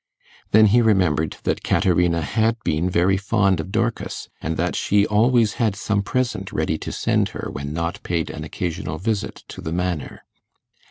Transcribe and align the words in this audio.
Then 0.49 0.65
he 0.73 0.81
remembered 0.81 1.37
that 1.43 1.61
Caterina 1.63 2.23
had 2.23 2.57
been 2.63 2.89
very 2.89 3.17
fond 3.17 3.59
of 3.59 3.71
Dorcas, 3.71 4.29
and 4.41 4.57
that 4.57 4.75
she 4.75 5.05
always 5.05 5.53
had 5.61 5.75
some 5.75 6.01
present 6.01 6.51
ready 6.51 6.79
to 6.79 6.91
send 6.91 7.29
her 7.37 7.49
when 7.51 7.71
Knott 7.71 8.01
paid 8.01 8.31
an 8.31 8.43
occasional 8.43 8.97
visit 8.97 9.43
to 9.49 9.61
the 9.61 9.71
Manor. 9.71 10.23